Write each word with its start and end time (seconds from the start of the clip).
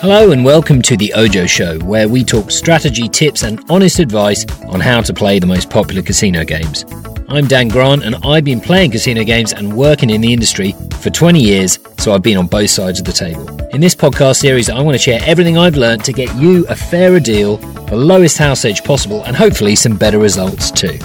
Hello 0.00 0.30
and 0.30 0.42
welcome 0.46 0.80
to 0.80 0.96
the 0.96 1.12
Ojo 1.12 1.44
Show, 1.44 1.78
where 1.80 2.08
we 2.08 2.24
talk 2.24 2.50
strategy, 2.50 3.06
tips, 3.06 3.42
and 3.42 3.62
honest 3.68 3.98
advice 3.98 4.46
on 4.62 4.80
how 4.80 5.02
to 5.02 5.12
play 5.12 5.38
the 5.38 5.46
most 5.46 5.68
popular 5.68 6.00
casino 6.00 6.42
games. 6.42 6.86
I'm 7.28 7.46
Dan 7.46 7.68
Grant, 7.68 8.02
and 8.04 8.16
I've 8.24 8.44
been 8.44 8.62
playing 8.62 8.92
casino 8.92 9.24
games 9.24 9.52
and 9.52 9.76
working 9.76 10.08
in 10.08 10.22
the 10.22 10.32
industry 10.32 10.74
for 11.00 11.10
20 11.10 11.38
years, 11.38 11.78
so 11.98 12.14
I've 12.14 12.22
been 12.22 12.38
on 12.38 12.46
both 12.46 12.70
sides 12.70 12.98
of 12.98 13.04
the 13.04 13.12
table. 13.12 13.46
In 13.74 13.82
this 13.82 13.94
podcast 13.94 14.36
series, 14.36 14.70
I 14.70 14.80
want 14.80 14.94
to 14.94 14.98
share 14.98 15.20
everything 15.22 15.58
I've 15.58 15.76
learned 15.76 16.02
to 16.06 16.14
get 16.14 16.34
you 16.34 16.64
a 16.70 16.74
fairer 16.74 17.20
deal, 17.20 17.58
the 17.58 17.96
lowest 17.96 18.38
house 18.38 18.64
edge 18.64 18.82
possible, 18.82 19.22
and 19.24 19.36
hopefully 19.36 19.76
some 19.76 19.98
better 19.98 20.18
results 20.18 20.70
too. 20.70 20.98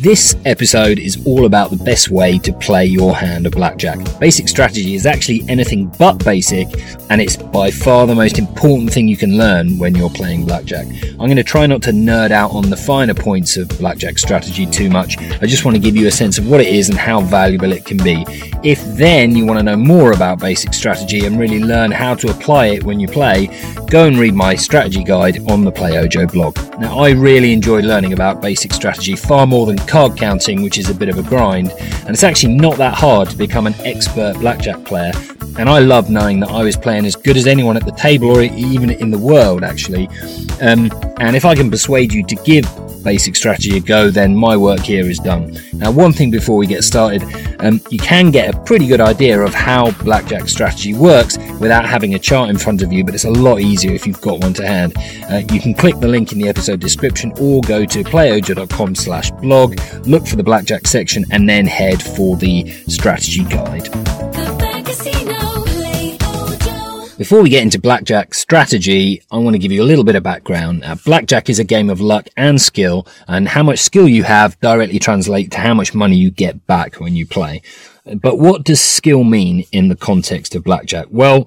This 0.00 0.34
episode 0.46 0.98
is 0.98 1.26
all 1.26 1.44
about 1.44 1.70
the 1.70 1.76
best 1.76 2.08
way 2.08 2.38
to 2.38 2.54
play 2.54 2.86
your 2.86 3.14
hand 3.14 3.44
of 3.44 3.52
blackjack. 3.52 3.98
Basic 4.18 4.48
strategy 4.48 4.94
is 4.94 5.04
actually 5.04 5.44
anything 5.46 5.92
but 5.98 6.24
basic, 6.24 6.68
and 7.10 7.20
it's 7.20 7.36
by 7.36 7.70
far 7.70 8.06
the 8.06 8.14
most 8.14 8.38
important 8.38 8.90
thing 8.90 9.08
you 9.08 9.18
can 9.18 9.36
learn 9.36 9.76
when 9.76 9.94
you're 9.94 10.08
playing 10.08 10.46
blackjack. 10.46 10.86
I'm 10.86 11.26
going 11.26 11.36
to 11.36 11.44
try 11.44 11.66
not 11.66 11.82
to 11.82 11.90
nerd 11.90 12.30
out 12.30 12.52
on 12.52 12.70
the 12.70 12.78
finer 12.78 13.12
points 13.12 13.58
of 13.58 13.68
blackjack 13.78 14.18
strategy 14.18 14.64
too 14.64 14.88
much. 14.88 15.18
I 15.18 15.44
just 15.44 15.66
want 15.66 15.74
to 15.74 15.82
give 15.82 15.96
you 15.96 16.06
a 16.06 16.10
sense 16.10 16.38
of 16.38 16.48
what 16.48 16.62
it 16.62 16.68
is 16.68 16.88
and 16.88 16.96
how 16.96 17.20
valuable 17.20 17.72
it 17.72 17.84
can 17.84 17.98
be. 17.98 18.24
If 18.64 18.82
then 18.96 19.36
you 19.36 19.44
want 19.44 19.58
to 19.58 19.62
know 19.62 19.76
more 19.76 20.12
about 20.12 20.40
basic 20.40 20.72
strategy 20.72 21.26
and 21.26 21.38
really 21.38 21.60
learn 21.60 21.90
how 21.90 22.14
to 22.14 22.30
apply 22.30 22.68
it 22.68 22.84
when 22.84 23.00
you 23.00 23.06
play, 23.06 23.48
go 23.90 24.06
and 24.06 24.18
read 24.18 24.34
my 24.34 24.54
strategy 24.54 25.04
guide 25.04 25.40
on 25.50 25.62
the 25.62 25.72
PlayOjo 25.72 26.32
blog. 26.32 26.56
Now, 26.80 26.98
I 26.98 27.10
really 27.10 27.52
enjoy 27.52 27.80
learning 27.80 28.14
about 28.14 28.40
basic 28.40 28.72
strategy 28.72 29.14
far 29.14 29.46
more 29.46 29.66
than 29.66 29.76
card 29.90 30.16
counting, 30.16 30.62
which 30.62 30.78
is 30.78 30.88
a 30.88 30.94
bit 30.94 31.08
of 31.08 31.18
a 31.18 31.22
grind, 31.22 31.72
and 31.72 32.10
it's 32.10 32.22
actually 32.22 32.54
not 32.54 32.76
that 32.76 32.94
hard 32.94 33.28
to 33.30 33.36
become 33.36 33.66
an 33.66 33.74
expert 33.80 34.34
blackjack 34.38 34.84
player. 34.84 35.12
And 35.58 35.68
I 35.68 35.80
love 35.80 36.08
knowing 36.08 36.38
that 36.40 36.50
I 36.50 36.62
was 36.62 36.76
playing 36.76 37.04
as 37.06 37.16
good 37.16 37.36
as 37.36 37.46
anyone 37.46 37.76
at 37.76 37.84
the 37.84 37.92
table 37.92 38.28
or 38.28 38.42
even 38.42 38.90
in 38.90 39.10
the 39.10 39.18
world, 39.18 39.64
actually. 39.64 40.06
Um, 40.62 40.90
and 41.18 41.34
if 41.34 41.44
I 41.44 41.56
can 41.56 41.70
persuade 41.70 42.12
you 42.12 42.24
to 42.24 42.34
give 42.36 42.64
basic 43.02 43.36
strategy 43.36 43.80
go, 43.80 44.10
then 44.10 44.36
my 44.36 44.56
work 44.56 44.80
here 44.80 45.08
is 45.08 45.18
done. 45.18 45.58
Now, 45.72 45.90
one 45.90 46.12
thing 46.12 46.30
before 46.30 46.56
we 46.56 46.66
get 46.66 46.84
started, 46.84 47.22
um, 47.60 47.80
you 47.90 47.98
can 47.98 48.30
get 48.30 48.54
a 48.54 48.58
pretty 48.60 48.86
good 48.86 49.00
idea 49.00 49.40
of 49.40 49.54
how 49.54 49.90
blackjack 50.02 50.48
strategy 50.48 50.94
works 50.94 51.38
without 51.60 51.84
having 51.84 52.14
a 52.14 52.18
chart 52.18 52.50
in 52.50 52.58
front 52.58 52.82
of 52.82 52.92
you, 52.92 53.04
but 53.04 53.14
it's 53.14 53.24
a 53.24 53.30
lot 53.30 53.60
easier 53.60 53.92
if 53.92 54.06
you've 54.06 54.20
got 54.20 54.40
one 54.40 54.52
to 54.54 54.66
hand. 54.66 54.94
Uh, 55.30 55.42
you 55.52 55.60
can 55.60 55.74
click 55.74 55.98
the 56.00 56.08
link 56.08 56.32
in 56.32 56.38
the 56.38 56.48
episode 56.48 56.80
description 56.80 57.32
or 57.40 57.60
go 57.62 57.84
to 57.84 58.02
playojo.com 58.04 58.94
slash 58.94 59.30
blog, 59.32 59.78
look 60.06 60.26
for 60.26 60.36
the 60.36 60.42
blackjack 60.44 60.86
section, 60.86 61.24
and 61.30 61.48
then 61.48 61.66
head 61.66 62.02
for 62.02 62.36
the 62.36 62.70
strategy 62.86 63.44
guide. 63.44 64.49
Before 67.20 67.42
we 67.42 67.50
get 67.50 67.62
into 67.62 67.78
blackjack 67.78 68.32
strategy, 68.32 69.20
I 69.30 69.36
want 69.36 69.52
to 69.52 69.58
give 69.58 69.70
you 69.70 69.82
a 69.82 69.84
little 69.84 70.04
bit 70.04 70.16
of 70.16 70.22
background. 70.22 70.80
Now, 70.80 70.94
blackjack 70.94 71.50
is 71.50 71.58
a 71.58 71.64
game 71.64 71.90
of 71.90 72.00
luck 72.00 72.28
and 72.34 72.58
skill, 72.58 73.06
and 73.28 73.46
how 73.46 73.62
much 73.62 73.78
skill 73.78 74.08
you 74.08 74.22
have 74.22 74.58
directly 74.60 74.98
translate 74.98 75.50
to 75.50 75.58
how 75.58 75.74
much 75.74 75.94
money 75.94 76.16
you 76.16 76.30
get 76.30 76.66
back 76.66 76.94
when 76.94 77.14
you 77.14 77.26
play. 77.26 77.60
But 78.06 78.38
what 78.38 78.64
does 78.64 78.80
skill 78.80 79.22
mean 79.22 79.66
in 79.70 79.88
the 79.88 79.96
context 79.96 80.54
of 80.54 80.64
blackjack? 80.64 81.08
Well, 81.10 81.46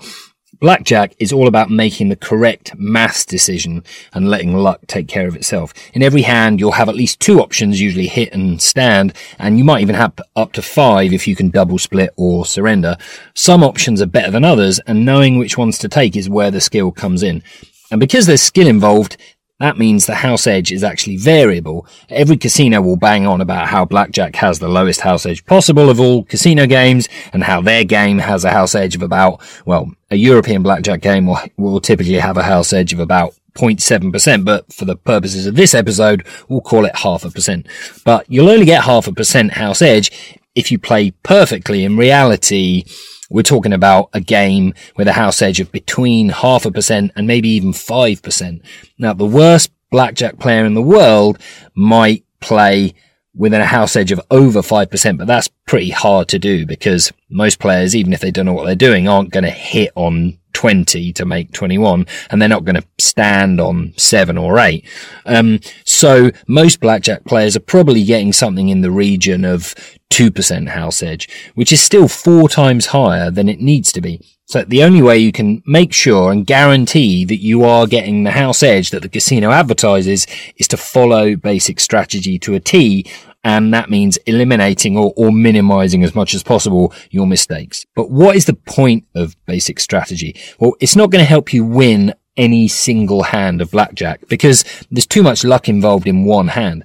Blackjack 0.64 1.14
is 1.20 1.34
all 1.34 1.50
about 1.50 1.70
making 1.70 2.08
the 2.08 2.16
correct 2.16 2.74
mass 2.78 3.26
decision 3.26 3.84
and 4.14 4.30
letting 4.30 4.56
luck 4.56 4.80
take 4.88 5.10
care 5.10 5.28
of 5.28 5.36
itself. 5.36 5.74
In 5.94 6.02
every 6.02 6.22
hand, 6.22 6.62
you'll 6.62 6.72
have 6.72 6.88
at 6.88 6.96
least 6.96 7.20
two 7.20 7.42
options, 7.42 7.82
usually 7.82 8.08
hit 8.08 8.32
and 8.32 8.62
stand, 8.62 9.12
and 9.38 9.58
you 9.58 9.66
might 9.66 9.82
even 9.82 9.96
have 9.96 10.14
up 10.38 10.54
to 10.54 10.62
five 10.62 11.12
if 11.12 11.28
you 11.28 11.36
can 11.36 11.50
double 11.50 11.78
split 11.78 12.12
or 12.16 12.46
surrender. 12.46 12.96
Some 13.34 13.62
options 13.62 14.02
are 14.02 14.06
better 14.06 14.32
than 14.32 14.46
others, 14.46 14.80
and 14.88 15.04
knowing 15.04 15.38
which 15.38 15.58
ones 15.58 15.78
to 15.80 15.90
take 15.90 16.16
is 16.16 16.30
where 16.30 16.50
the 16.50 16.62
skill 16.62 16.94
comes 16.94 17.24
in. 17.24 17.44
And 17.92 18.00
because 18.00 18.26
there's 18.26 18.42
skill 18.42 18.68
involved, 18.68 19.18
that 19.64 19.78
means 19.78 20.06
the 20.06 20.16
house 20.16 20.46
edge 20.46 20.74
is 20.74 20.84
actually 20.84 21.16
variable. 21.16 21.88
Every 22.10 22.36
casino 22.36 22.82
will 22.82 22.98
bang 22.98 23.26
on 23.26 23.40
about 23.40 23.70
how 23.70 23.86
blackjack 23.86 24.36
has 24.36 24.60
the 24.60 24.68
lowest 24.68 25.00
house 25.00 25.26
edge 25.26 25.46
possible 25.46 25.90
of 25.90 26.02
all 26.02 26.26
casino 26.26 26.68
games 26.68 27.08
and 27.32 27.46
how 27.46 27.62
their 27.62 27.86
game 27.86 28.18
has 28.18 28.44
a 28.44 28.52
house 28.52 28.76
edge 28.76 28.94
of 28.94 29.02
about, 29.02 29.42
well, 29.66 29.90
a 30.12 30.18
European 30.18 30.64
blackjack 30.64 31.00
game 31.00 31.28
will, 31.28 31.40
will 31.56 31.80
typically 31.80 32.16
have 32.16 32.36
a 32.36 32.44
house 32.44 32.74
edge 32.74 32.92
of 32.92 33.00
about 33.00 33.36
0.7%, 33.56 34.44
but 34.44 34.72
for 34.74 34.84
the 34.84 34.98
purposes 34.98 35.46
of 35.46 35.56
this 35.56 35.74
episode, 35.74 36.28
we'll 36.50 36.60
call 36.60 36.84
it 36.84 36.98
half 36.98 37.24
a 37.24 37.32
percent. 37.32 37.66
But 38.04 38.26
you'll 38.30 38.50
only 38.50 38.66
get 38.66 38.84
half 38.84 39.08
a 39.08 39.14
percent 39.14 39.54
house 39.54 39.82
edge 39.82 40.40
if 40.56 40.74
you 40.74 40.78
play 40.78 41.12
perfectly. 41.24 41.86
In 41.86 41.96
reality, 41.96 42.84
we're 43.34 43.42
talking 43.42 43.74
about 43.74 44.10
a 44.14 44.22
game 44.22 44.74
with 44.96 45.08
a 45.08 45.14
house 45.14 45.42
edge 45.42 45.60
of 45.60 45.72
between 45.72 46.30
half 46.30 46.66
a 46.66 46.72
percent 46.72 47.12
and 47.16 47.26
maybe 47.26 47.50
even 47.50 47.72
5%. 47.72 48.62
Now, 49.00 49.14
the 49.14 49.26
worst 49.26 49.72
blackjack 49.90 50.38
player 50.38 50.64
in 50.66 50.76
the 50.76 50.82
world 50.84 51.40
might 51.74 52.24
play 52.40 52.94
within 53.36 53.62
a 53.62 53.66
house 53.66 53.96
edge 53.96 54.12
of 54.12 54.22
over 54.30 54.62
5%, 54.62 55.18
but 55.18 55.28
that's 55.28 55.50
pretty 55.68 55.90
hard 55.90 56.28
to 56.30 56.40
do 56.40 56.66
because 56.66 57.12
most 57.30 57.60
players, 57.60 57.96
even 57.96 58.14
if 58.14 58.20
they 58.20 58.32
don't 58.32 58.46
know 58.46 58.54
what 58.54 58.66
they're 58.66 58.76
doing, 58.76 59.08
aren't 59.08 59.32
going 59.32 59.44
to 59.44 59.50
hit 59.50 59.92
on 59.96 60.38
20 60.54 61.12
to 61.14 61.26
make 61.26 61.52
21 61.52 62.06
and 62.30 62.42
they're 62.42 62.48
not 62.48 62.64
going 62.64 62.76
to 62.76 62.88
stand 63.00 63.60
on 63.60 63.94
seven 63.98 64.38
or 64.38 64.60
eight. 64.60 64.86
Um, 65.26 65.60
so 65.84 66.32
most 66.48 66.80
blackjack 66.80 67.26
players 67.26 67.56
are 67.56 67.62
probably 67.62 68.04
getting 68.04 68.34
something 68.34 68.70
in 68.70 68.82
the 68.82 68.92
region 68.92 69.46
of 69.46 69.76
2% 70.12 70.70
house 70.70 71.02
edge, 71.02 71.28
which 71.56 71.74
is 71.74 71.82
still 71.82 72.08
four 72.08 72.48
times 72.48 72.88
higher 72.88 73.32
than 73.32 73.50
it 73.50 73.60
needs 73.60 73.92
to 73.94 74.02
be. 74.02 74.22
So 74.46 74.64
the 74.64 74.84
only 74.84 75.02
way 75.02 75.18
you 75.18 75.32
can 75.32 75.64
make 75.66 75.94
sure 75.94 76.32
and 76.32 76.46
guarantee 76.46 77.26
that 77.26 77.42
you 77.42 77.64
are 77.64 77.88
getting 77.88 78.24
the 78.24 78.32
house 78.32 78.62
edge 78.62 78.90
that 78.90 79.02
the 79.02 79.10
casino 79.10 79.52
advertises 79.52 80.28
is 80.58 80.68
to 80.70 80.78
follow 80.78 81.36
basic 81.36 81.80
strategy 81.80 82.38
to 82.40 82.54
a 82.54 82.60
T. 82.60 83.06
And 83.46 83.74
that 83.74 83.90
means 83.90 84.18
eliminating 84.26 84.98
or, 84.98 85.14
or 85.16 85.32
minimizing 85.32 86.04
as 86.04 86.16
much 86.16 86.34
as 86.34 86.44
possible 86.44 86.94
your 87.10 87.28
mistakes. 87.28 87.86
But 87.96 88.10
what 88.10 88.36
is 88.36 88.46
the 88.46 88.54
point 88.54 89.06
of 89.16 89.36
basic 89.46 89.80
strategy? 89.80 90.36
Well, 90.60 90.76
it's 90.80 90.96
not 90.96 91.10
going 91.10 91.24
to 91.24 91.30
help 91.30 91.54
you 91.54 91.66
win 91.66 92.14
any 92.36 92.68
single 92.68 93.24
hand 93.24 93.62
of 93.62 93.72
blackjack 93.72 94.28
because 94.28 94.66
there's 94.90 95.06
too 95.06 95.24
much 95.24 95.44
luck 95.44 95.70
involved 95.70 96.08
in 96.08 96.26
one 96.26 96.48
hand 96.50 96.84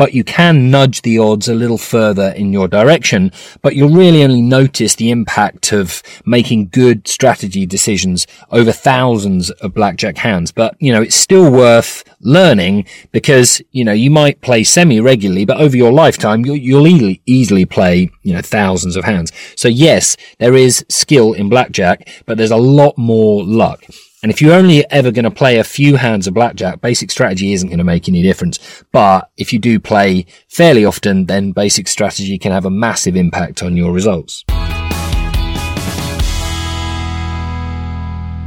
but 0.00 0.14
you 0.14 0.24
can 0.24 0.70
nudge 0.70 1.02
the 1.02 1.18
odds 1.18 1.46
a 1.46 1.54
little 1.54 1.76
further 1.76 2.30
in 2.30 2.54
your 2.54 2.66
direction, 2.66 3.30
but 3.60 3.76
you'll 3.76 3.94
really 3.94 4.24
only 4.24 4.40
notice 4.40 4.94
the 4.94 5.10
impact 5.10 5.74
of 5.74 6.02
making 6.24 6.70
good 6.70 7.06
strategy 7.06 7.66
decisions 7.66 8.26
over 8.50 8.72
thousands 8.72 9.50
of 9.50 9.74
blackjack 9.74 10.16
hands. 10.16 10.52
But, 10.52 10.74
you 10.80 10.90
know, 10.90 11.02
it's 11.02 11.16
still 11.16 11.52
worth 11.52 12.02
learning 12.20 12.86
because, 13.12 13.60
you 13.72 13.84
know, 13.84 13.92
you 13.92 14.10
might 14.10 14.40
play 14.40 14.64
semi 14.64 15.00
regularly, 15.00 15.44
but 15.44 15.60
over 15.60 15.76
your 15.76 15.92
lifetime, 15.92 16.46
you'll, 16.46 16.56
you'll 16.56 16.86
easily, 16.86 17.20
easily 17.26 17.66
play, 17.66 18.10
you 18.22 18.32
know, 18.32 18.40
thousands 18.40 18.96
of 18.96 19.04
hands. 19.04 19.32
So 19.54 19.68
yes, 19.68 20.16
there 20.38 20.54
is 20.54 20.82
skill 20.88 21.34
in 21.34 21.50
blackjack, 21.50 22.08
but 22.24 22.38
there's 22.38 22.50
a 22.50 22.56
lot 22.56 22.96
more 22.96 23.44
luck. 23.44 23.84
And 24.22 24.30
if 24.30 24.42
you're 24.42 24.52
only 24.52 24.84
ever 24.90 25.10
going 25.10 25.24
to 25.24 25.30
play 25.30 25.58
a 25.58 25.64
few 25.64 25.96
hands 25.96 26.26
of 26.26 26.34
blackjack, 26.34 26.82
basic 26.82 27.10
strategy 27.10 27.54
isn't 27.54 27.70
going 27.70 27.78
to 27.78 27.84
make 27.84 28.06
any 28.06 28.22
difference. 28.22 28.84
But 28.92 29.30
if 29.38 29.50
you 29.50 29.58
do 29.58 29.80
play 29.80 30.26
fairly 30.46 30.84
often, 30.84 31.24
then 31.24 31.52
basic 31.52 31.88
strategy 31.88 32.36
can 32.36 32.52
have 32.52 32.66
a 32.66 32.70
massive 32.70 33.16
impact 33.16 33.62
on 33.62 33.78
your 33.78 33.92
results. 33.92 34.44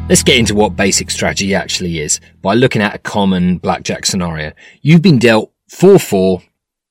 Let's 0.08 0.22
get 0.22 0.38
into 0.38 0.54
what 0.54 0.76
basic 0.76 1.10
strategy 1.10 1.56
actually 1.56 1.98
is 1.98 2.20
by 2.44 2.54
looking 2.54 2.84
at 2.84 2.94
a 2.94 3.00
common 3.00 3.58
blackjack 3.58 4.06
scenario. 4.06 4.52
You've 4.84 5.02
been 5.02 5.18
dealt 5.18 5.52
4-4 5.72 6.44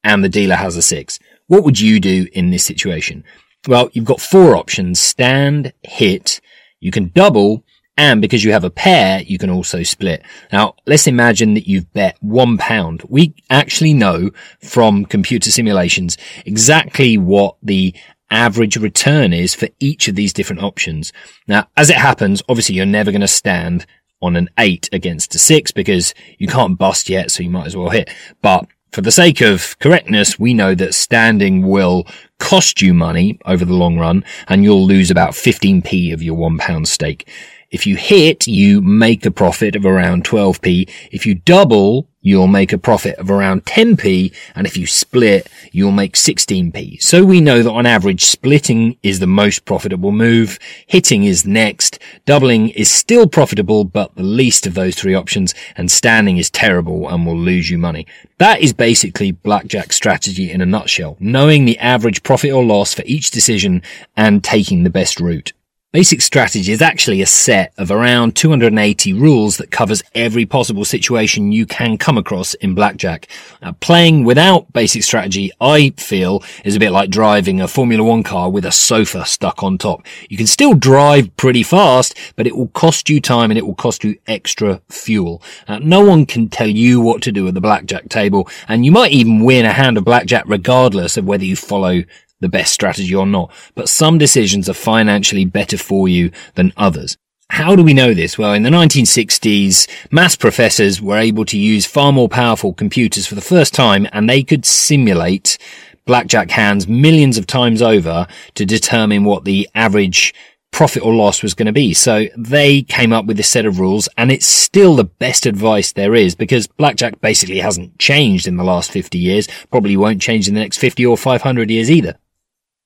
and 0.02 0.24
the 0.24 0.28
dealer 0.28 0.56
has 0.56 0.76
a 0.76 0.82
6. 0.82 1.20
What 1.46 1.62
would 1.62 1.78
you 1.78 2.00
do 2.00 2.26
in 2.32 2.50
this 2.50 2.64
situation? 2.64 3.22
Well, 3.68 3.90
you've 3.92 4.06
got 4.06 4.20
four 4.20 4.56
options. 4.56 4.98
Stand, 4.98 5.72
hit, 5.82 6.40
you 6.80 6.90
can 6.90 7.12
double, 7.14 7.64
and 7.96 8.22
because 8.22 8.42
you 8.42 8.52
have 8.52 8.64
a 8.64 8.70
pair, 8.70 9.22
you 9.22 9.38
can 9.38 9.50
also 9.50 9.82
split. 9.82 10.22
Now, 10.50 10.76
let's 10.86 11.06
imagine 11.06 11.54
that 11.54 11.68
you've 11.68 11.92
bet 11.92 12.16
one 12.20 12.56
pound. 12.56 13.02
We 13.08 13.34
actually 13.50 13.92
know 13.92 14.30
from 14.60 15.04
computer 15.04 15.50
simulations 15.50 16.16
exactly 16.46 17.18
what 17.18 17.56
the 17.62 17.94
average 18.30 18.76
return 18.78 19.34
is 19.34 19.54
for 19.54 19.68
each 19.78 20.08
of 20.08 20.14
these 20.14 20.32
different 20.32 20.62
options. 20.62 21.12
Now, 21.46 21.68
as 21.76 21.90
it 21.90 21.96
happens, 21.96 22.42
obviously 22.48 22.76
you're 22.76 22.86
never 22.86 23.10
going 23.10 23.20
to 23.20 23.28
stand 23.28 23.84
on 24.22 24.36
an 24.36 24.48
eight 24.58 24.88
against 24.92 25.34
a 25.34 25.38
six 25.38 25.70
because 25.70 26.14
you 26.38 26.46
can't 26.46 26.78
bust 26.78 27.10
yet, 27.10 27.30
so 27.30 27.42
you 27.42 27.50
might 27.50 27.66
as 27.66 27.76
well 27.76 27.90
hit. 27.90 28.08
But 28.40 28.66
for 28.92 29.02
the 29.02 29.12
sake 29.12 29.42
of 29.42 29.78
correctness, 29.80 30.38
we 30.38 30.54
know 30.54 30.74
that 30.74 30.94
standing 30.94 31.66
will 31.66 32.06
cost 32.38 32.80
you 32.80 32.94
money 32.94 33.38
over 33.44 33.64
the 33.64 33.74
long 33.74 33.98
run 33.98 34.24
and 34.48 34.64
you'll 34.64 34.86
lose 34.86 35.10
about 35.10 35.32
15p 35.32 36.12
of 36.12 36.22
your 36.22 36.36
one 36.36 36.58
pound 36.58 36.88
stake. 36.88 37.28
If 37.72 37.86
you 37.86 37.96
hit, 37.96 38.46
you 38.46 38.82
make 38.82 39.24
a 39.24 39.30
profit 39.30 39.74
of 39.74 39.86
around 39.86 40.24
12p. 40.24 40.90
If 41.10 41.24
you 41.24 41.34
double, 41.34 42.06
you'll 42.20 42.46
make 42.46 42.70
a 42.70 42.76
profit 42.76 43.16
of 43.16 43.30
around 43.30 43.64
10p. 43.64 44.34
And 44.54 44.66
if 44.66 44.76
you 44.76 44.86
split, 44.86 45.48
you'll 45.72 45.90
make 45.90 46.12
16p. 46.12 47.02
So 47.02 47.24
we 47.24 47.40
know 47.40 47.62
that 47.62 47.70
on 47.70 47.86
average, 47.86 48.24
splitting 48.24 48.98
is 49.02 49.20
the 49.20 49.26
most 49.26 49.64
profitable 49.64 50.12
move. 50.12 50.58
Hitting 50.86 51.24
is 51.24 51.46
next. 51.46 51.98
Doubling 52.26 52.68
is 52.68 52.90
still 52.90 53.26
profitable, 53.26 53.84
but 53.84 54.14
the 54.16 54.22
least 54.22 54.66
of 54.66 54.74
those 54.74 54.94
three 54.94 55.14
options. 55.14 55.54
And 55.74 55.90
standing 55.90 56.36
is 56.36 56.50
terrible 56.50 57.08
and 57.08 57.24
will 57.24 57.38
lose 57.38 57.70
you 57.70 57.78
money. 57.78 58.06
That 58.36 58.60
is 58.60 58.74
basically 58.74 59.32
blackjack 59.32 59.94
strategy 59.94 60.50
in 60.50 60.60
a 60.60 60.66
nutshell. 60.66 61.16
Knowing 61.20 61.64
the 61.64 61.78
average 61.78 62.22
profit 62.22 62.52
or 62.52 62.62
loss 62.62 62.92
for 62.92 63.02
each 63.06 63.30
decision 63.30 63.80
and 64.14 64.44
taking 64.44 64.84
the 64.84 64.90
best 64.90 65.20
route. 65.20 65.54
Basic 65.92 66.22
strategy 66.22 66.72
is 66.72 66.80
actually 66.80 67.20
a 67.20 67.26
set 67.26 67.74
of 67.76 67.90
around 67.90 68.34
280 68.34 69.12
rules 69.12 69.58
that 69.58 69.70
covers 69.70 70.02
every 70.14 70.46
possible 70.46 70.86
situation 70.86 71.52
you 71.52 71.66
can 71.66 71.98
come 71.98 72.16
across 72.16 72.54
in 72.54 72.74
blackjack. 72.74 73.28
Now, 73.60 73.72
playing 73.72 74.24
without 74.24 74.72
basic 74.72 75.02
strategy, 75.02 75.52
I 75.60 75.92
feel, 75.98 76.42
is 76.64 76.74
a 76.74 76.78
bit 76.78 76.92
like 76.92 77.10
driving 77.10 77.60
a 77.60 77.68
Formula 77.68 78.02
One 78.02 78.22
car 78.22 78.50
with 78.50 78.64
a 78.64 78.72
sofa 78.72 79.26
stuck 79.26 79.62
on 79.62 79.76
top. 79.76 80.06
You 80.30 80.38
can 80.38 80.46
still 80.46 80.72
drive 80.72 81.36
pretty 81.36 81.62
fast, 81.62 82.16
but 82.36 82.46
it 82.46 82.56
will 82.56 82.68
cost 82.68 83.10
you 83.10 83.20
time 83.20 83.50
and 83.50 83.58
it 83.58 83.66
will 83.66 83.74
cost 83.74 84.02
you 84.02 84.18
extra 84.26 84.80
fuel. 84.88 85.42
Uh, 85.68 85.78
no 85.80 86.02
one 86.02 86.24
can 86.24 86.48
tell 86.48 86.68
you 86.68 87.02
what 87.02 87.20
to 87.20 87.32
do 87.32 87.46
at 87.48 87.52
the 87.52 87.60
blackjack 87.60 88.08
table, 88.08 88.48
and 88.66 88.86
you 88.86 88.92
might 88.92 89.12
even 89.12 89.44
win 89.44 89.66
a 89.66 89.74
hand 89.74 89.98
of 89.98 90.06
blackjack 90.06 90.44
regardless 90.46 91.18
of 91.18 91.26
whether 91.26 91.44
you 91.44 91.54
follow 91.54 92.02
the 92.42 92.48
best 92.48 92.72
strategy 92.72 93.14
or 93.14 93.26
not, 93.26 93.50
but 93.74 93.88
some 93.88 94.18
decisions 94.18 94.68
are 94.68 94.74
financially 94.74 95.46
better 95.46 95.78
for 95.78 96.08
you 96.08 96.30
than 96.54 96.72
others. 96.76 97.16
How 97.48 97.76
do 97.76 97.82
we 97.82 97.92
know 97.92 98.14
this? 98.14 98.38
Well, 98.38 98.54
in 98.54 98.62
the 98.62 98.70
1960s, 98.70 99.86
maths 100.10 100.36
professors 100.36 101.02
were 101.02 101.18
able 101.18 101.44
to 101.44 101.58
use 101.58 101.84
far 101.84 102.10
more 102.10 102.28
powerful 102.28 102.72
computers 102.72 103.26
for 103.26 103.34
the 103.34 103.42
first 103.42 103.74
time 103.74 104.08
and 104.12 104.28
they 104.28 104.42
could 104.42 104.64
simulate 104.64 105.58
blackjack 106.06 106.50
hands 106.50 106.88
millions 106.88 107.36
of 107.36 107.46
times 107.46 107.82
over 107.82 108.26
to 108.54 108.64
determine 108.64 109.24
what 109.24 109.44
the 109.44 109.68
average 109.74 110.34
profit 110.70 111.04
or 111.04 111.14
loss 111.14 111.42
was 111.42 111.52
going 111.52 111.66
to 111.66 111.72
be. 111.72 111.92
So 111.92 112.26
they 112.36 112.82
came 112.82 113.12
up 113.12 113.26
with 113.26 113.36
this 113.36 113.50
set 113.50 113.66
of 113.66 113.78
rules 113.78 114.08
and 114.16 114.32
it's 114.32 114.46
still 114.46 114.96
the 114.96 115.04
best 115.04 115.44
advice 115.44 115.92
there 115.92 116.14
is 116.14 116.34
because 116.34 116.66
blackjack 116.66 117.20
basically 117.20 117.58
hasn't 117.58 117.98
changed 117.98 118.48
in 118.48 118.56
the 118.56 118.64
last 118.64 118.90
50 118.90 119.18
years, 119.18 119.46
probably 119.70 119.96
won't 119.96 120.22
change 120.22 120.48
in 120.48 120.54
the 120.54 120.60
next 120.60 120.78
50 120.78 121.04
or 121.04 121.18
500 121.18 121.70
years 121.70 121.90
either. 121.90 122.16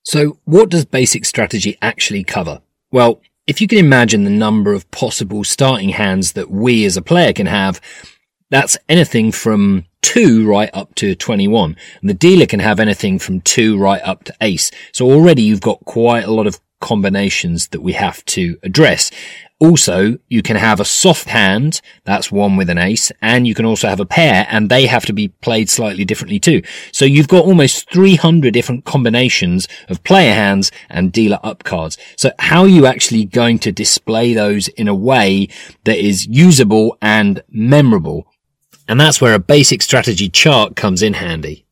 So 0.07 0.39
what 0.45 0.69
does 0.69 0.85
basic 0.85 1.25
strategy 1.25 1.77
actually 1.83 2.23
cover? 2.23 2.63
Well, 2.93 3.21
if 3.49 3.61
you 3.61 3.67
can 3.67 3.79
imagine 3.79 4.23
the 4.23 4.31
number 4.31 4.73
of 4.73 4.89
possible 4.93 5.43
starting 5.43 5.89
hands 5.89 6.35
that 6.35 6.49
we 6.49 6.85
as 6.85 6.97
a 6.97 7.03
player 7.03 7.33
can 7.33 7.47
have, 7.47 7.81
that's 8.49 8.79
anything 8.89 9.33
from 9.33 9.85
two 10.03 10.49
right 10.49 10.71
up 10.73 10.95
to 10.95 11.17
21. 11.17 11.77
And 12.01 12.09
the 12.09 12.15
dealer 12.15 12.47
can 12.47 12.61
have 12.61 12.79
anything 12.79 13.19
from 13.19 13.41
two 13.41 13.77
right 13.77 14.01
up 14.05 14.23
to 14.25 14.35
ace. 14.41 14.71
So 14.93 15.11
already 15.11 15.43
you've 15.43 15.61
got 15.61 15.85
quite 15.87 16.23
a 16.23 16.31
lot 16.31 16.47
of 16.47 16.61
combinations 16.81 17.67
that 17.69 17.81
we 17.81 17.95
have 17.95 18.25
to 18.27 18.59
address. 18.63 19.11
Also, 19.59 20.19
you 20.29 20.43
can 20.43 20.57
have 20.57 20.81
a 20.81 20.85
soft 20.85 21.29
hand, 21.29 21.81
that's 22.05 22.31
one 22.31 22.57
with 22.57 22.69
an 22.69 22.77
ace, 22.77 23.11
and 23.23 23.47
you 23.47 23.55
can 23.55 23.65
also 23.65 23.89
have 23.89 24.01
a 24.01 24.05
pair, 24.05 24.47
and 24.51 24.69
they 24.69 24.87
have 24.87 25.07
to 25.07 25.15
be 25.15 25.29
played 25.29 25.71
slightly 25.71 26.05
differently 26.05 26.39
too. 26.39 26.61
So 26.93 27.07
you've 27.07 27.29
got 27.29 27.47
almost 27.47 27.91
300 27.91 28.53
different 28.53 28.85
combinations 28.85 29.67
of 29.89 30.05
player 30.05 30.35
hands 30.35 30.71
and 30.91 31.11
dealer 31.11 31.41
up 31.43 31.65
cards. 31.65 31.97
So 32.17 32.33
how 32.39 32.63
are 32.63 32.69
you 32.69 32.85
actually 32.85 33.25
going 33.25 33.59
to 33.61 33.73
display 33.73 34.35
those 34.35 34.69
in 34.69 34.89
a 34.89 34.95
way 34.95 35.49
that 35.85 35.97
is 35.97 36.27
usable 36.27 36.99
and 37.01 37.43
memorable? 37.49 38.27
And 38.89 39.01
that's 39.01 39.21
where 39.21 39.35
a 39.35 39.39
basic 39.39 39.81
strategy 39.81 40.29
chart 40.29 40.77
comes 40.77 41.03
in 41.03 41.15
handy. 41.15 41.66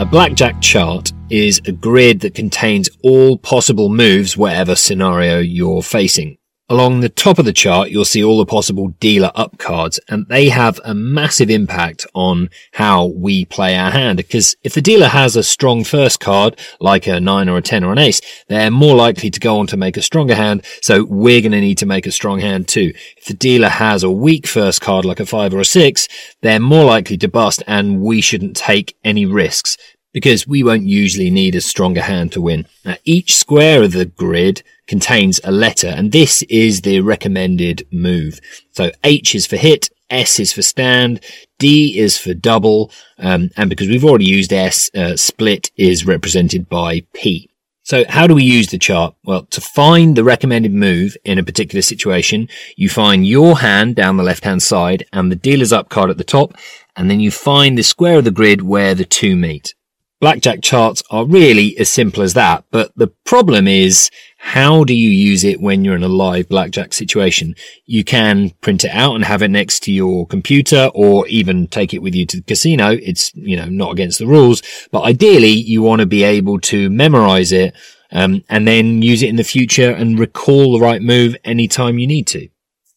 A 0.00 0.06
blackjack 0.06 0.62
chart 0.62 1.12
is 1.28 1.60
a 1.66 1.72
grid 1.72 2.20
that 2.20 2.34
contains 2.34 2.88
all 3.02 3.36
possible 3.36 3.90
moves 3.90 4.34
whatever 4.34 4.74
scenario 4.74 5.40
you're 5.40 5.82
facing. 5.82 6.38
Along 6.70 7.00
the 7.00 7.08
top 7.08 7.40
of 7.40 7.46
the 7.46 7.52
chart, 7.52 7.90
you'll 7.90 8.04
see 8.04 8.22
all 8.22 8.38
the 8.38 8.46
possible 8.46 8.90
dealer 9.00 9.32
up 9.34 9.58
cards 9.58 9.98
and 10.08 10.24
they 10.28 10.50
have 10.50 10.78
a 10.84 10.94
massive 10.94 11.50
impact 11.50 12.06
on 12.14 12.48
how 12.74 13.06
we 13.06 13.44
play 13.44 13.76
our 13.76 13.90
hand. 13.90 14.18
Because 14.18 14.54
if 14.62 14.74
the 14.74 14.80
dealer 14.80 15.08
has 15.08 15.34
a 15.34 15.42
strong 15.42 15.82
first 15.82 16.20
card, 16.20 16.56
like 16.78 17.08
a 17.08 17.18
nine 17.18 17.48
or 17.48 17.56
a 17.56 17.60
10 17.60 17.82
or 17.82 17.90
an 17.90 17.98
ace, 17.98 18.20
they're 18.46 18.70
more 18.70 18.94
likely 18.94 19.32
to 19.32 19.40
go 19.40 19.58
on 19.58 19.66
to 19.66 19.76
make 19.76 19.96
a 19.96 20.02
stronger 20.02 20.36
hand. 20.36 20.64
So 20.80 21.02
we're 21.02 21.40
going 21.40 21.50
to 21.50 21.60
need 21.60 21.78
to 21.78 21.86
make 21.86 22.06
a 22.06 22.12
strong 22.12 22.38
hand 22.38 22.68
too. 22.68 22.92
If 23.16 23.24
the 23.24 23.34
dealer 23.34 23.68
has 23.68 24.04
a 24.04 24.10
weak 24.12 24.46
first 24.46 24.80
card, 24.80 25.04
like 25.04 25.18
a 25.18 25.26
five 25.26 25.52
or 25.52 25.58
a 25.58 25.64
six, 25.64 26.06
they're 26.40 26.60
more 26.60 26.84
likely 26.84 27.16
to 27.16 27.26
bust 27.26 27.64
and 27.66 28.00
we 28.00 28.20
shouldn't 28.20 28.56
take 28.56 28.96
any 29.02 29.26
risks 29.26 29.76
because 30.12 30.46
we 30.46 30.62
won't 30.62 30.82
usually 30.82 31.30
need 31.30 31.54
a 31.54 31.60
stronger 31.60 32.02
hand 32.02 32.32
to 32.32 32.40
win. 32.40 32.66
Now, 32.84 32.96
each 33.04 33.36
square 33.36 33.82
of 33.82 33.92
the 33.92 34.06
grid 34.06 34.62
contains 34.86 35.40
a 35.44 35.52
letter, 35.52 35.88
and 35.88 36.12
this 36.12 36.42
is 36.44 36.80
the 36.80 37.00
recommended 37.00 37.86
move. 37.92 38.40
So 38.72 38.90
H 39.04 39.34
is 39.34 39.46
for 39.46 39.56
hit, 39.56 39.90
S 40.10 40.40
is 40.40 40.52
for 40.52 40.62
stand, 40.62 41.20
D 41.58 41.98
is 41.98 42.18
for 42.18 42.34
double, 42.34 42.90
um, 43.18 43.50
and 43.56 43.70
because 43.70 43.88
we've 43.88 44.04
already 44.04 44.24
used 44.24 44.52
S, 44.52 44.90
uh, 44.94 45.16
split 45.16 45.70
is 45.76 46.04
represented 46.06 46.68
by 46.68 47.02
P. 47.12 47.48
So 47.82 48.04
how 48.08 48.26
do 48.26 48.34
we 48.34 48.44
use 48.44 48.68
the 48.68 48.78
chart? 48.78 49.14
Well, 49.24 49.46
to 49.46 49.60
find 49.60 50.16
the 50.16 50.24
recommended 50.24 50.72
move 50.72 51.16
in 51.24 51.38
a 51.38 51.44
particular 51.44 51.82
situation, 51.82 52.48
you 52.76 52.88
find 52.88 53.26
your 53.26 53.58
hand 53.58 53.96
down 53.96 54.16
the 54.16 54.22
left-hand 54.22 54.62
side 54.62 55.06
and 55.12 55.30
the 55.30 55.36
dealer's 55.36 55.72
up 55.72 55.88
card 55.88 56.10
at 56.10 56.18
the 56.18 56.24
top, 56.24 56.54
and 56.94 57.10
then 57.10 57.20
you 57.20 57.30
find 57.30 57.76
the 57.78 57.82
square 57.82 58.18
of 58.18 58.24
the 58.24 58.30
grid 58.30 58.62
where 58.62 58.94
the 58.94 59.04
two 59.04 59.34
meet. 59.34 59.74
Blackjack 60.20 60.60
charts 60.60 61.02
are 61.10 61.24
really 61.24 61.78
as 61.78 61.88
simple 61.88 62.22
as 62.22 62.34
that, 62.34 62.64
but 62.70 62.92
the 62.94 63.06
problem 63.24 63.66
is 63.66 64.10
how 64.36 64.84
do 64.84 64.94
you 64.94 65.08
use 65.08 65.44
it 65.44 65.62
when 65.62 65.82
you're 65.82 65.96
in 65.96 66.02
a 66.02 66.08
live 66.08 66.46
blackjack 66.46 66.92
situation? 66.92 67.54
You 67.86 68.04
can 68.04 68.50
print 68.60 68.84
it 68.84 68.90
out 68.90 69.14
and 69.14 69.24
have 69.24 69.40
it 69.40 69.48
next 69.48 69.80
to 69.84 69.92
your 69.92 70.26
computer 70.26 70.90
or 70.94 71.26
even 71.28 71.68
take 71.68 71.94
it 71.94 72.02
with 72.02 72.14
you 72.14 72.26
to 72.26 72.36
the 72.36 72.42
casino. 72.42 72.90
It's, 72.90 73.34
you 73.34 73.56
know, 73.56 73.64
not 73.64 73.92
against 73.92 74.18
the 74.18 74.26
rules, 74.26 74.62
but 74.90 75.04
ideally 75.04 75.52
you 75.52 75.80
want 75.80 76.00
to 76.00 76.06
be 76.06 76.22
able 76.22 76.60
to 76.60 76.90
memorize 76.90 77.50
it 77.50 77.74
um, 78.12 78.44
and 78.50 78.68
then 78.68 79.00
use 79.00 79.22
it 79.22 79.30
in 79.30 79.36
the 79.36 79.42
future 79.42 79.90
and 79.90 80.18
recall 80.18 80.74
the 80.74 80.84
right 80.84 81.00
move 81.00 81.34
anytime 81.44 81.98
you 81.98 82.06
need 82.06 82.26
to. 82.28 82.48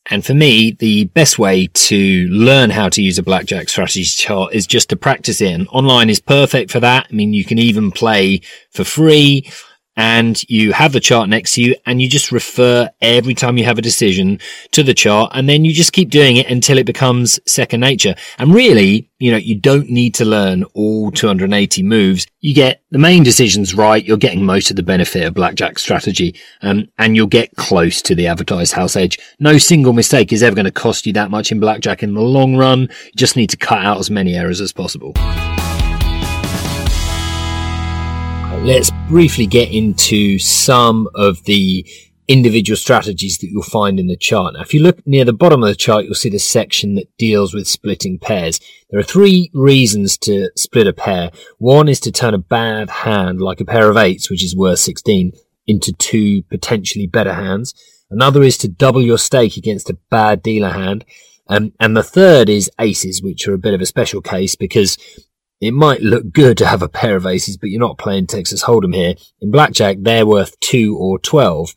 And 0.10 0.26
for 0.26 0.34
me, 0.34 0.72
the 0.72 1.06
best 1.06 1.40
way 1.40 1.68
to 1.68 2.28
learn 2.28 2.70
how 2.70 2.90
to 2.90 3.02
use 3.02 3.18
a 3.18 3.24
blackjack 3.24 3.70
strategy 3.70 4.04
chart 4.04 4.54
is 4.54 4.68
just 4.68 4.90
to 4.90 4.98
practice 4.98 5.40
it. 5.40 5.54
And 5.54 5.68
online 5.70 6.10
is 6.10 6.20
perfect 6.20 6.72
for 6.72 6.82
that. 6.82 7.08
I 7.10 7.14
mean, 7.14 7.34
you 7.34 7.46
can 7.46 7.58
even 7.58 7.92
play 7.92 8.42
for 8.72 8.84
free 8.84 9.50
and 9.96 10.42
you 10.50 10.72
have 10.74 10.92
the 10.92 11.00
chart 11.00 11.30
next 11.30 11.54
to 11.54 11.62
you 11.62 11.76
and 11.86 12.02
you 12.02 12.10
just 12.10 12.32
refer 12.32 12.90
every 13.02 13.36
time 13.36 13.58
you 13.58 13.64
have 13.66 13.78
a 13.78 13.82
decision 13.82 14.40
to 14.72 14.84
the 14.84 14.94
chart 14.94 15.32
and 15.36 15.48
then 15.48 15.66
you 15.66 15.74
just 15.74 15.94
keep 15.94 16.10
doing 16.10 16.38
it 16.38 16.50
until 16.50 16.78
it 16.78 16.86
becomes 16.86 17.40
second 17.46 17.82
nature. 17.82 18.16
And 18.38 18.54
really, 18.54 19.10
you 19.20 19.32
know, 19.32 19.38
you 19.38 19.60
don't 19.60 19.90
need 19.90 20.16
to 20.16 20.26
learn 20.26 20.64
all 20.74 21.12
280 21.12 21.84
moves. 21.84 22.26
You 22.40 22.54
get 22.54 22.82
the 22.92 22.98
main 22.98 23.24
decisions 23.24 23.74
right. 23.74 24.04
You're 24.04 24.18
getting 24.18 24.44
most 24.44 24.70
of 24.70 24.76
the 24.76 24.84
benefit 24.84 25.26
of 25.26 25.34
blackjack 25.34 25.80
strategy. 25.80 26.36
Um, 26.62 26.88
and 26.98 27.16
you'll 27.16 27.28
get 27.28 27.56
close 27.56 28.02
to 28.04 28.16
the 28.16 28.28
advertised 28.28 28.74
house 28.74 28.96
edge. 28.96 29.20
No 29.40 29.58
single 29.58 29.94
mistake 29.94 30.34
is 30.34 30.44
ever 30.44 30.56
going 30.56 30.66
to 30.66 30.72
cost 30.72 31.06
you 31.06 31.14
that 31.14 31.32
much 31.32 31.52
in 31.52 31.60
blackjack 31.60 32.04
in 32.04 32.14
the 32.14 32.22
long 32.22 32.56
run. 32.56 32.82
You 32.82 33.12
just 33.16 33.36
need 33.36 33.52
to 33.52 33.58
cut 33.58 33.80
out 33.80 34.00
as 34.00 34.10
many 34.10 34.36
errors 34.36 34.60
as 34.60 34.74
possible. 34.74 35.14
Let's 38.64 38.92
briefly 39.10 39.46
get 39.46 39.70
into 39.74 40.40
some 40.40 41.10
of 41.16 41.44
the 41.44 41.86
individual 42.30 42.78
strategies 42.78 43.38
that 43.40 43.50
you'll 43.50 43.62
find 43.62 44.00
in 44.00 44.08
the 44.08 44.16
chart. 44.16 44.54
Now, 44.54 44.62
if 44.62 44.74
you 44.74 44.82
look 44.82 45.06
near 45.06 45.26
the 45.26 45.34
bottom 45.34 45.62
of 45.62 45.68
the 45.68 45.76
chart, 45.76 46.06
you'll 46.06 46.14
see 46.14 46.30
the 46.30 46.40
section 46.40 46.96
that 46.96 47.10
deals 47.18 47.54
with 47.54 47.68
splitting 47.68 48.20
pairs. 48.20 48.62
There 48.90 49.02
are 49.02 49.04
three 49.04 49.52
reasons 49.54 50.18
to 50.20 50.50
split 50.56 50.88
a 50.88 50.94
pair. 50.94 51.32
One 51.58 51.90
is 51.90 52.00
to 52.02 52.12
turn 52.12 52.34
a 52.34 52.38
bad 52.38 52.90
hand, 52.90 53.42
like 53.42 53.60
a 53.60 53.66
pair 53.66 53.90
of 53.90 53.98
eights, 53.98 54.30
which 54.30 54.46
is 54.46 54.56
worth 54.56 54.80
16, 54.80 55.34
into 55.68 55.92
two 55.92 56.44
potentially 56.44 57.06
better 57.06 57.34
hands. 57.34 57.74
Another 58.10 58.44
is 58.44 58.58
to 58.60 58.70
double 58.70 59.02
your 59.02 59.18
stake 59.18 59.58
against 59.58 59.90
a 59.90 59.98
bad 60.10 60.42
dealer 60.42 60.70
hand. 60.70 61.04
Um, 61.50 61.74
and 61.82 61.98
the 61.98 62.04
third 62.04 62.48
is 62.48 62.72
aces, 62.80 63.22
which 63.22 63.46
are 63.46 63.54
a 63.54 63.60
bit 63.60 63.74
of 63.74 63.82
a 63.82 63.86
special 63.86 64.22
case 64.22 64.56
because 64.56 64.98
it 65.64 65.74
might 65.74 66.02
look 66.02 66.32
good 66.32 66.58
to 66.58 66.66
have 66.66 66.82
a 66.82 66.90
pair 66.90 67.16
of 67.16 67.26
aces, 67.26 67.56
but 67.56 67.70
you're 67.70 67.80
not 67.80 67.98
playing 67.98 68.28
Texas 68.28 68.64
Hold'em 68.64 68.94
here. 68.94 69.16
In 69.40 69.50
blackjack, 69.50 69.98
they're 70.02 70.26
worth 70.26 70.60
two 70.60 70.98
or 71.00 71.18
12. 71.20 71.74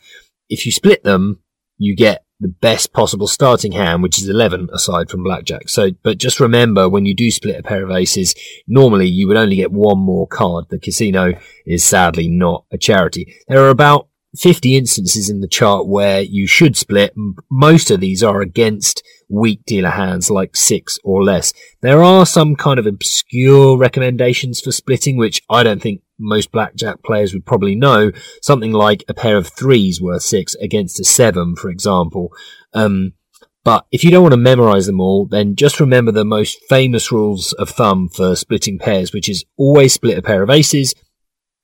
If 0.48 0.66
you 0.66 0.72
split 0.72 1.04
them, 1.04 1.40
you 1.78 1.94
get 1.94 2.24
the 2.40 2.48
best 2.48 2.92
possible 2.92 3.28
starting 3.28 3.72
hand, 3.72 4.02
which 4.02 4.18
is 4.18 4.28
11 4.28 4.70
aside 4.72 5.08
from 5.08 5.22
blackjack. 5.22 5.68
So, 5.68 5.90
but 6.02 6.18
just 6.18 6.40
remember 6.40 6.88
when 6.88 7.06
you 7.06 7.14
do 7.14 7.30
split 7.30 7.60
a 7.60 7.62
pair 7.62 7.84
of 7.84 7.92
aces, 7.92 8.34
normally 8.66 9.06
you 9.06 9.28
would 9.28 9.36
only 9.36 9.56
get 9.56 9.70
one 9.70 9.98
more 9.98 10.26
card. 10.26 10.66
The 10.68 10.80
casino 10.80 11.34
is 11.64 11.84
sadly 11.84 12.28
not 12.28 12.64
a 12.72 12.78
charity. 12.78 13.36
There 13.46 13.64
are 13.64 13.70
about 13.70 14.08
50 14.38 14.76
instances 14.76 15.30
in 15.30 15.40
the 15.40 15.48
chart 15.48 15.86
where 15.86 16.20
you 16.20 16.46
should 16.46 16.76
split. 16.76 17.14
Most 17.50 17.90
of 17.90 18.00
these 18.00 18.22
are 18.22 18.40
against 18.40 19.02
weak 19.28 19.60
dealer 19.66 19.90
hands 19.90 20.30
like 20.30 20.56
six 20.56 20.98
or 21.04 21.24
less. 21.24 21.52
There 21.80 22.02
are 22.02 22.26
some 22.26 22.56
kind 22.56 22.78
of 22.78 22.86
obscure 22.86 23.78
recommendations 23.78 24.60
for 24.60 24.72
splitting, 24.72 25.16
which 25.16 25.42
I 25.50 25.62
don't 25.62 25.82
think 25.82 26.02
most 26.18 26.52
blackjack 26.52 27.02
players 27.02 27.32
would 27.32 27.46
probably 27.46 27.74
know. 27.74 28.12
Something 28.42 28.72
like 28.72 29.04
a 29.08 29.14
pair 29.14 29.36
of 29.36 29.48
threes 29.48 30.00
worth 30.00 30.22
six 30.22 30.54
against 30.56 31.00
a 31.00 31.04
seven, 31.04 31.56
for 31.56 31.70
example. 31.70 32.32
Um, 32.72 33.12
but 33.64 33.84
if 33.90 34.04
you 34.04 34.12
don't 34.12 34.22
want 34.22 34.32
to 34.32 34.38
memorize 34.38 34.86
them 34.86 35.00
all, 35.00 35.26
then 35.26 35.56
just 35.56 35.80
remember 35.80 36.12
the 36.12 36.24
most 36.24 36.58
famous 36.68 37.10
rules 37.10 37.52
of 37.54 37.68
thumb 37.68 38.08
for 38.08 38.36
splitting 38.36 38.78
pairs, 38.78 39.12
which 39.12 39.28
is 39.28 39.44
always 39.56 39.92
split 39.92 40.16
a 40.16 40.22
pair 40.22 40.44
of 40.44 40.50
aces, 40.50 40.94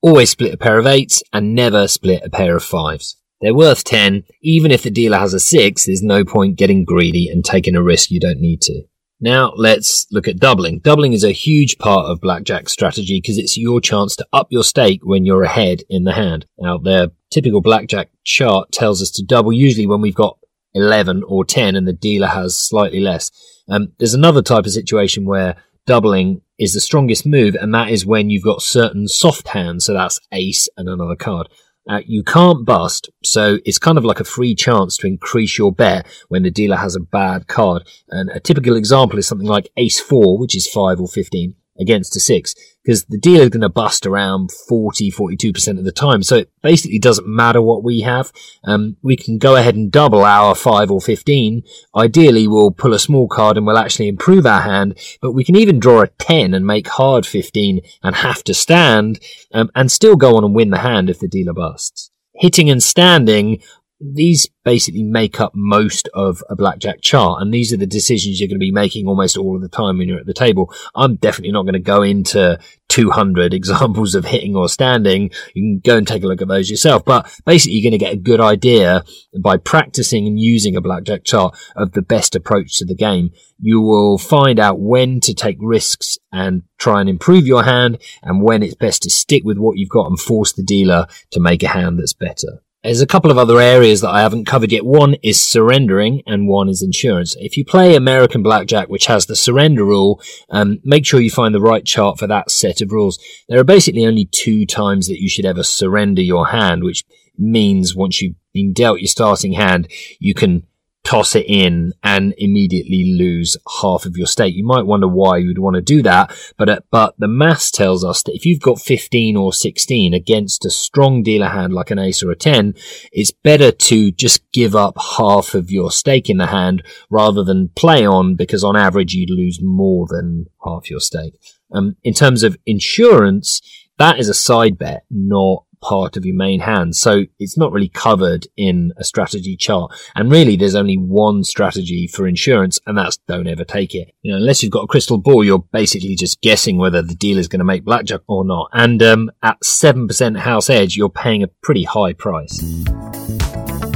always 0.02 0.30
split 0.30 0.52
a 0.52 0.58
pair 0.58 0.78
of 0.78 0.86
eights, 0.86 1.22
and 1.32 1.54
never 1.54 1.88
split 1.88 2.22
a 2.24 2.30
pair 2.30 2.56
of 2.56 2.64
fives. 2.64 3.16
They're 3.40 3.54
worth 3.54 3.82
10. 3.84 4.24
Even 4.42 4.70
if 4.70 4.82
the 4.82 4.90
dealer 4.90 5.18
has 5.18 5.34
a 5.34 5.40
6, 5.40 5.86
there's 5.86 6.02
no 6.02 6.24
point 6.24 6.56
getting 6.56 6.84
greedy 6.84 7.28
and 7.28 7.44
taking 7.44 7.74
a 7.74 7.82
risk 7.82 8.10
you 8.10 8.20
don't 8.20 8.40
need 8.40 8.60
to. 8.62 8.82
Now 9.20 9.52
let's 9.56 10.06
look 10.10 10.26
at 10.26 10.38
doubling. 10.38 10.80
Doubling 10.80 11.12
is 11.12 11.22
a 11.22 11.32
huge 11.32 11.78
part 11.78 12.06
of 12.06 12.20
blackjack 12.20 12.68
strategy 12.68 13.20
because 13.22 13.38
it's 13.38 13.56
your 13.56 13.80
chance 13.80 14.16
to 14.16 14.26
up 14.32 14.48
your 14.50 14.64
stake 14.64 15.00
when 15.04 15.24
you're 15.24 15.44
ahead 15.44 15.82
in 15.88 16.02
the 16.02 16.12
hand. 16.12 16.46
Now 16.58 16.78
their 16.78 17.08
typical 17.30 17.60
blackjack 17.60 18.10
chart 18.24 18.72
tells 18.72 19.00
us 19.00 19.12
to 19.12 19.24
double 19.24 19.52
usually 19.52 19.86
when 19.86 20.00
we've 20.00 20.14
got 20.14 20.38
11 20.74 21.22
or 21.26 21.44
10 21.44 21.76
and 21.76 21.86
the 21.86 21.92
dealer 21.92 22.26
has 22.26 22.56
slightly 22.56 22.98
less. 22.98 23.30
Um, 23.68 23.92
there's 23.98 24.14
another 24.14 24.42
type 24.42 24.66
of 24.66 24.72
situation 24.72 25.24
where 25.24 25.56
doubling 25.86 26.42
is 26.58 26.74
the 26.74 26.80
strongest 26.80 27.26
move 27.26 27.54
and 27.54 27.74
that 27.74 27.90
is 27.90 28.06
when 28.06 28.30
you've 28.30 28.44
got 28.44 28.62
certain 28.62 29.08
soft 29.08 29.48
hands. 29.48 29.86
So 29.86 29.94
that's 29.94 30.20
ace 30.32 30.68
and 30.76 30.88
another 30.88 31.16
card. 31.16 31.48
Uh, 31.88 32.00
you 32.06 32.22
can't 32.22 32.64
bust, 32.64 33.10
so 33.24 33.58
it's 33.64 33.78
kind 33.78 33.98
of 33.98 34.04
like 34.04 34.20
a 34.20 34.24
free 34.24 34.54
chance 34.54 34.96
to 34.96 35.08
increase 35.08 35.58
your 35.58 35.72
bet 35.72 36.06
when 36.28 36.44
the 36.44 36.50
dealer 36.50 36.76
has 36.76 36.94
a 36.94 37.00
bad 37.00 37.48
card. 37.48 37.82
And 38.08 38.30
a 38.30 38.38
typical 38.38 38.76
example 38.76 39.18
is 39.18 39.26
something 39.26 39.48
like 39.48 39.68
ace 39.76 39.98
four, 39.98 40.38
which 40.38 40.54
is 40.54 40.68
five 40.68 41.00
or 41.00 41.08
15 41.08 41.56
against 41.78 42.16
a 42.16 42.20
six 42.20 42.54
because 42.82 43.04
the 43.04 43.18
deal 43.18 43.42
is 43.42 43.48
going 43.48 43.60
to 43.60 43.68
bust 43.68 44.06
around 44.06 44.50
40, 44.50 45.10
42% 45.10 45.78
of 45.78 45.84
the 45.84 45.92
time. 45.92 46.22
So 46.22 46.36
it 46.36 46.50
basically 46.62 46.98
doesn't 46.98 47.28
matter 47.28 47.62
what 47.62 47.84
we 47.84 48.00
have. 48.00 48.32
Um, 48.64 48.96
we 49.02 49.16
can 49.16 49.38
go 49.38 49.56
ahead 49.56 49.76
and 49.76 49.90
double 49.90 50.24
our 50.24 50.54
5 50.54 50.90
or 50.90 51.00
15. 51.00 51.62
Ideally, 51.94 52.48
we'll 52.48 52.72
pull 52.72 52.92
a 52.92 52.98
small 52.98 53.28
card 53.28 53.56
and 53.56 53.66
we'll 53.66 53.78
actually 53.78 54.08
improve 54.08 54.46
our 54.46 54.62
hand, 54.62 54.98
but 55.20 55.32
we 55.32 55.44
can 55.44 55.56
even 55.56 55.78
draw 55.78 56.02
a 56.02 56.08
10 56.08 56.54
and 56.54 56.66
make 56.66 56.88
hard 56.88 57.24
15 57.24 57.80
and 58.02 58.16
have 58.16 58.42
to 58.44 58.54
stand 58.54 59.20
um, 59.52 59.70
and 59.74 59.92
still 59.92 60.16
go 60.16 60.36
on 60.36 60.44
and 60.44 60.54
win 60.54 60.70
the 60.70 60.78
hand 60.78 61.08
if 61.08 61.20
the 61.20 61.28
dealer 61.28 61.54
busts. 61.54 62.10
Hitting 62.34 62.70
and 62.70 62.82
standing 62.82 63.62
these 64.02 64.48
basically 64.64 65.02
make 65.02 65.40
up 65.40 65.52
most 65.54 66.08
of 66.12 66.42
a 66.50 66.56
blackjack 66.56 67.00
chart. 67.00 67.40
And 67.40 67.54
these 67.54 67.72
are 67.72 67.76
the 67.76 67.86
decisions 67.86 68.40
you're 68.40 68.48
going 68.48 68.58
to 68.58 68.64
be 68.64 68.72
making 68.72 69.06
almost 69.06 69.36
all 69.36 69.56
of 69.56 69.62
the 69.62 69.68
time 69.68 69.98
when 69.98 70.08
you're 70.08 70.18
at 70.18 70.26
the 70.26 70.34
table. 70.34 70.72
I'm 70.94 71.16
definitely 71.16 71.52
not 71.52 71.62
going 71.62 71.74
to 71.74 71.78
go 71.78 72.02
into 72.02 72.58
200 72.88 73.54
examples 73.54 74.14
of 74.14 74.24
hitting 74.24 74.56
or 74.56 74.68
standing. 74.68 75.30
You 75.54 75.62
can 75.62 75.80
go 75.84 75.96
and 75.96 76.06
take 76.06 76.24
a 76.24 76.26
look 76.26 76.42
at 76.42 76.48
those 76.48 76.70
yourself. 76.70 77.04
But 77.04 77.32
basically 77.46 77.78
you're 77.78 77.90
going 77.90 77.98
to 77.98 78.04
get 78.04 78.14
a 78.14 78.18
good 78.18 78.40
idea 78.40 79.04
by 79.40 79.56
practicing 79.56 80.26
and 80.26 80.38
using 80.38 80.76
a 80.76 80.80
blackjack 80.80 81.24
chart 81.24 81.56
of 81.76 81.92
the 81.92 82.02
best 82.02 82.34
approach 82.34 82.78
to 82.78 82.84
the 82.84 82.96
game. 82.96 83.30
You 83.60 83.80
will 83.80 84.18
find 84.18 84.58
out 84.58 84.80
when 84.80 85.20
to 85.20 85.34
take 85.34 85.58
risks 85.60 86.18
and 86.32 86.62
try 86.78 87.00
and 87.00 87.08
improve 87.08 87.46
your 87.46 87.62
hand 87.62 87.98
and 88.22 88.42
when 88.42 88.62
it's 88.62 88.74
best 88.74 89.02
to 89.02 89.10
stick 89.10 89.44
with 89.44 89.58
what 89.58 89.76
you've 89.76 89.88
got 89.88 90.08
and 90.08 90.18
force 90.18 90.52
the 90.52 90.64
dealer 90.64 91.06
to 91.30 91.40
make 91.40 91.62
a 91.62 91.68
hand 91.68 91.98
that's 91.98 92.14
better. 92.14 92.62
There's 92.84 93.00
a 93.00 93.06
couple 93.06 93.30
of 93.30 93.38
other 93.38 93.60
areas 93.60 94.00
that 94.00 94.10
I 94.10 94.22
haven't 94.22 94.46
covered 94.46 94.72
yet. 94.72 94.84
One 94.84 95.14
is 95.22 95.40
surrendering 95.40 96.22
and 96.26 96.48
one 96.48 96.68
is 96.68 96.82
insurance. 96.82 97.36
If 97.38 97.56
you 97.56 97.64
play 97.64 97.94
American 97.94 98.42
Blackjack, 98.42 98.88
which 98.88 99.06
has 99.06 99.26
the 99.26 99.36
surrender 99.36 99.84
rule, 99.84 100.20
um, 100.50 100.80
make 100.82 101.06
sure 101.06 101.20
you 101.20 101.30
find 101.30 101.54
the 101.54 101.60
right 101.60 101.84
chart 101.84 102.18
for 102.18 102.26
that 102.26 102.50
set 102.50 102.80
of 102.80 102.90
rules. 102.90 103.20
There 103.48 103.60
are 103.60 103.64
basically 103.64 104.04
only 104.04 104.24
two 104.24 104.66
times 104.66 105.06
that 105.06 105.20
you 105.20 105.28
should 105.28 105.44
ever 105.44 105.62
surrender 105.62 106.22
your 106.22 106.48
hand, 106.48 106.82
which 106.82 107.04
means 107.38 107.94
once 107.94 108.20
you've 108.20 108.34
been 108.52 108.72
dealt 108.72 108.98
your 108.98 109.06
starting 109.06 109.52
hand, 109.52 109.88
you 110.18 110.34
can 110.34 110.66
toss 111.04 111.34
it 111.34 111.46
in 111.48 111.92
and 112.02 112.32
immediately 112.38 113.14
lose 113.18 113.56
half 113.80 114.06
of 114.06 114.16
your 114.16 114.26
stake. 114.26 114.54
You 114.54 114.64
might 114.64 114.86
wonder 114.86 115.08
why 115.08 115.38
you 115.38 115.48
would 115.48 115.58
want 115.58 115.74
to 115.74 115.82
do 115.82 116.02
that, 116.02 116.32
but 116.56 116.68
uh, 116.68 116.80
but 116.90 117.14
the 117.18 117.28
maths 117.28 117.70
tells 117.70 118.04
us 118.04 118.22
that 118.22 118.34
if 118.34 118.46
you've 118.46 118.60
got 118.60 118.80
15 118.80 119.36
or 119.36 119.52
16 119.52 120.14
against 120.14 120.64
a 120.64 120.70
strong 120.70 121.22
dealer 121.22 121.48
hand 121.48 121.72
like 121.72 121.90
an 121.90 121.98
ace 121.98 122.22
or 122.22 122.30
a 122.30 122.36
10, 122.36 122.74
it's 123.12 123.32
better 123.32 123.72
to 123.72 124.12
just 124.12 124.42
give 124.52 124.76
up 124.76 124.96
half 125.18 125.54
of 125.54 125.70
your 125.70 125.90
stake 125.90 126.30
in 126.30 126.38
the 126.38 126.46
hand 126.46 126.82
rather 127.10 127.42
than 127.42 127.70
play 127.70 128.06
on 128.06 128.36
because 128.36 128.62
on 128.62 128.76
average 128.76 129.12
you'd 129.14 129.30
lose 129.30 129.60
more 129.60 130.06
than 130.08 130.46
half 130.64 130.88
your 130.88 131.00
stake. 131.00 131.34
Um, 131.72 131.96
in 132.04 132.14
terms 132.14 132.42
of 132.42 132.56
insurance, 132.66 133.60
that 133.98 134.18
is 134.18 134.28
a 134.28 134.34
side 134.34 134.78
bet, 134.78 135.04
not 135.10 135.64
part 135.82 136.16
of 136.16 136.24
your 136.24 136.34
main 136.34 136.60
hand. 136.60 136.96
So 136.96 137.24
it's 137.38 137.58
not 137.58 137.72
really 137.72 137.88
covered 137.88 138.46
in 138.56 138.92
a 138.96 139.04
strategy 139.04 139.56
chart. 139.56 139.92
And 140.14 140.30
really, 140.30 140.56
there's 140.56 140.74
only 140.74 140.96
one 140.96 141.44
strategy 141.44 142.06
for 142.06 142.26
insurance, 142.26 142.80
and 142.86 142.96
that's 142.96 143.18
don't 143.28 143.46
ever 143.46 143.64
take 143.64 143.94
it. 143.94 144.14
You 144.22 144.32
know, 144.32 144.38
unless 144.38 144.62
you've 144.62 144.72
got 144.72 144.84
a 144.84 144.88
crystal 144.88 145.18
ball, 145.18 145.44
you're 145.44 145.64
basically 145.72 146.14
just 146.14 146.40
guessing 146.40 146.78
whether 146.78 147.02
the 147.02 147.14
dealer's 147.14 147.48
going 147.48 147.60
to 147.60 147.64
make 147.64 147.84
blackjack 147.84 148.20
or 148.26 148.44
not. 148.44 148.70
And 148.72 149.02
um, 149.02 149.30
at 149.42 149.60
7% 149.60 150.38
house 150.38 150.70
edge, 150.70 150.96
you're 150.96 151.10
paying 151.10 151.42
a 151.42 151.48
pretty 151.48 151.84
high 151.84 152.12
price. 152.12 152.62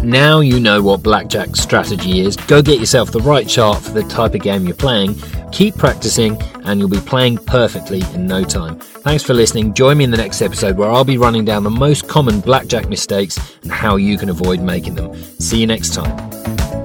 Now 0.06 0.38
you 0.38 0.60
know 0.60 0.82
what 0.82 1.02
blackjack 1.02 1.56
strategy 1.56 2.20
is. 2.20 2.36
Go 2.36 2.62
get 2.62 2.78
yourself 2.78 3.10
the 3.10 3.18
right 3.18 3.48
chart 3.48 3.82
for 3.82 3.90
the 3.90 4.04
type 4.04 4.36
of 4.36 4.40
game 4.40 4.64
you're 4.64 4.76
playing. 4.76 5.16
Keep 5.50 5.78
practicing, 5.78 6.40
and 6.62 6.78
you'll 6.78 6.88
be 6.88 7.00
playing 7.00 7.38
perfectly 7.38 8.02
in 8.14 8.24
no 8.24 8.44
time. 8.44 8.78
Thanks 8.78 9.24
for 9.24 9.34
listening. 9.34 9.74
Join 9.74 9.98
me 9.98 10.04
in 10.04 10.12
the 10.12 10.16
next 10.16 10.42
episode 10.42 10.76
where 10.76 10.88
I'll 10.88 11.02
be 11.02 11.18
running 11.18 11.44
down 11.44 11.64
the 11.64 11.70
most 11.70 12.06
common 12.06 12.38
blackjack 12.38 12.88
mistakes 12.88 13.36
and 13.64 13.72
how 13.72 13.96
you 13.96 14.16
can 14.16 14.28
avoid 14.28 14.60
making 14.60 14.94
them. 14.94 15.12
See 15.40 15.58
you 15.58 15.66
next 15.66 15.92
time. 15.92 16.75